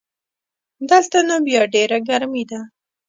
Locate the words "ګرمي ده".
2.09-2.59